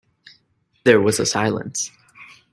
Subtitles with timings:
[0.83, 1.91] There was a silence.